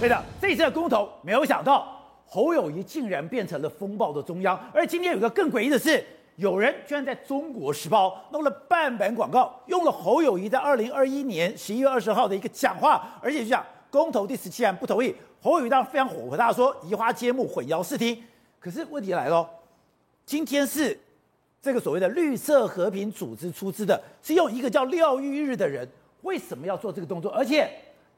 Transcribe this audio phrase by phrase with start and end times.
[0.00, 4.56] 对的，这次的公投，没有想到侯友谊竟然变成了风暴的中央。
[4.72, 6.04] 而今天有个更诡异的事，
[6.36, 15.12] 有人居然在中国时报弄了半版广告，用了侯友谊在二零二一年十一月二十号的一个讲话，而且就讲公投第十七案不同意。
[15.42, 18.22] 侯友谊当然非常火，大家说移花接木，混淆视听。
[18.60, 19.50] 可是问题来了，
[20.24, 20.96] 今天是
[21.60, 25.88] 这个所谓的绿色和平组织出资的，是用一个叫廖玉日的人，
[26.22, 27.32] 为什么要做这个动作？
[27.32, 27.68] 而且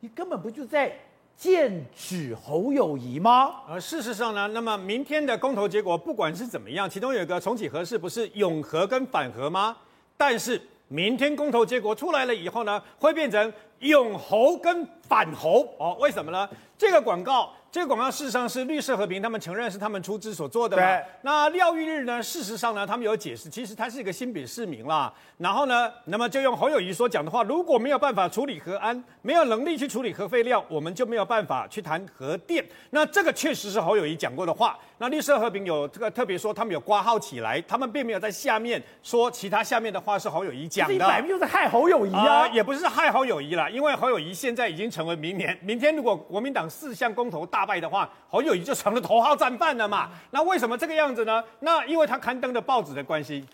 [0.01, 0.95] 你根本不就在。
[1.41, 3.63] 剑指侯友谊吗？
[3.67, 9.75] 呃，事实上呢，那么明天的公投结果不管是怎么样，其中有一个重启合适，不是永和跟反和吗？
[10.19, 15.97] 但是明天公投结果出来了以后呢，会变成永侯跟反侯哦？
[15.99, 16.47] 为什么呢？
[16.77, 17.51] 这个广告。
[17.73, 20.83] 这个广告事实上是绿色和平，他们承认是他们出资所做的嘛。
[21.23, 22.21] 那廖玉日呢？
[22.21, 25.13] 事实上呢，他们有解释，其实他是一个新北市民啦。
[25.39, 32.65] 然后呢，那么就用侯友谊所讲的话，如果没有办法处理核安，没有能力去处理核废料，我们就没有办法去谈核电。
[32.91, 34.77] 那这个确实是侯友谊讲过的话。
[35.03, 40.93] 那绿色和平有这个特别说，他们有挂号起来，他们并没有在下面说其他下面的话是侯友谊讲的。
[40.93, 47.65] 这摆明就是害侯友谊啊、也不是害侯友谊啦，因为侯友谊现在已经成为明年，明天如果国民党四项公投大。
[47.71, 50.11] 败的话，侯友谊就成了头号战犯了嘛？
[50.33, 51.41] 那为什么这个样子呢？
[51.61, 53.41] 那因为他刊登的报纸的关系，《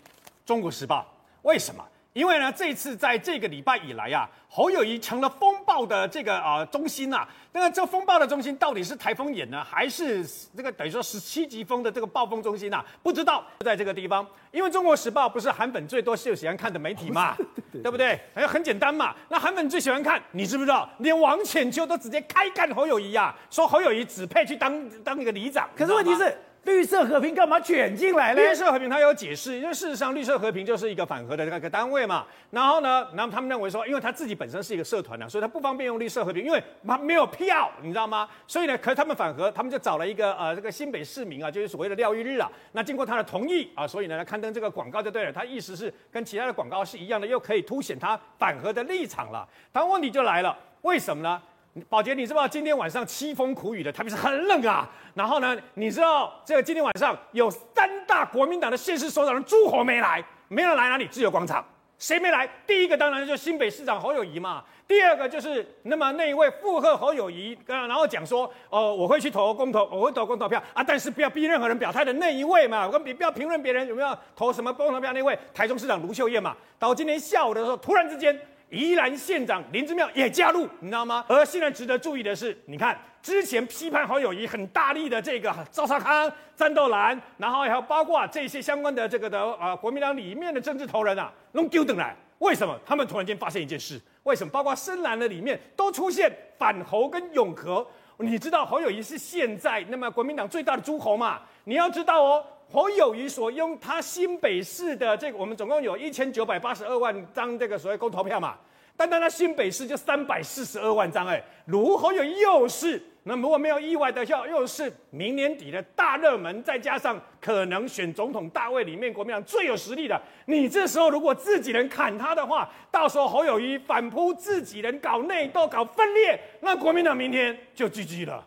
[0.43, 1.01] 中国时报》
[1.43, 1.85] 为什么？
[2.17, 7.29] 因为呢，这次在这个礼拜以来呀、啊，侯友谊成了风暴的这个啊、呃、中心呐、啊。
[7.51, 12.85] 那个这风暴的中心到底是台风眼呢，还是这个等于说十七级风的这个暴风中心呐、啊？
[13.03, 17.37] 不知道就在这个地方，因为《中国时报》不是韩粉最多、最喜欢看的媒体嘛，
[17.83, 18.19] 对不对？
[18.33, 19.13] 哎很简单嘛。
[19.29, 20.89] 那韩粉最喜欢看，你知不知道？
[20.97, 25.69] 连王浅秋都直接开干侯友谊呀、啊，说侯友谊只配去当当一个里长。
[25.77, 26.35] 可是问题是。
[26.63, 28.41] 绿色和平干嘛卷进来呢？
[28.41, 32.25] 绿色和平他有解释，因为事实上绿色和平就是一个反核的那个单位嘛。
[32.51, 38.27] 然后呢，那么他们认为说，因为他自己本身是一个社团的，所以他不方便用绿色和平，因为他没有票，你知道吗？
[38.45, 42.51] 所以呢，可是他们反核，他们就找了一个呃这个新北市民啊，就是所谓的廖玉日啊。
[42.73, 45.31] 那经过他的同意啊，所以呢，刊登这个广告就对了。
[45.31, 49.47] 他意思是跟其他的广告是一样的，又可以凸显他反核的立场了。
[49.71, 51.41] 但问题就来了，为什么呢？
[51.89, 54.89] 宝杰，你知不知道今天晚上凄风苦雨的，特别是很冷啊。
[55.13, 61.07] 然后呢，你知道这个今天晚上有三大国民党的县市首长的诸侯没来，没有来哪里？
[61.07, 61.65] 自由广场，
[61.97, 62.47] 谁没来？
[62.65, 64.63] 第一个当然就是新北市长侯友谊嘛。
[64.87, 76.55] 第二个就是那么那一位附和侯友谊，然后讲说，哦、我会去投公投，我会投公投票啊，但是不要逼任何人表态的那一位嘛，我跟不要评论别人有没有投什么公投票那位台中市长卢秀燕嘛。
[76.79, 78.39] 到今天下午的时候，突然之间。
[78.69, 81.25] 宜兰县长林之妙也加入，你知道吗？
[81.29, 92.15] 而现在值得注意的是，你看之前批判侯友谊很大力的这个赵少康、战斗蓝，然后还有包括这些相关的这个的啊、呃、国民党里面的政治头人啊，弄丢等来。
[92.39, 92.77] 为什么？
[92.85, 94.51] 他们突然间发现一件事，为什么？
[94.51, 97.85] 包括深蓝的里面都出现反侯跟永和。
[98.17, 101.41] 你知道侯友谊是现在那么国民党最大的诸侯嘛？
[101.63, 102.45] 你要知道哦。
[102.69, 108.57] 侯友宜所用他新北市的这个，我们总共有一千九百八十二万张这个所谓公投票嘛，
[108.97, 128.45] 单单他新北市就三百四十二万张哎，如侯友宜又是，那如果没有意外的话，又是明年底的大热门，再加上可能选总统大位里面国民党最有实力的，你这时候如果自己人砍他的话，到时候侯友谊反扑自己人搞内斗搞分裂，那国民党明天就 GG 了。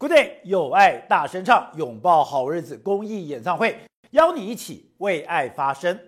[0.00, 3.76] Good day，有爱大声唱，拥抱好日子公益演唱会，
[4.12, 6.00] 邀你一起为爱发声。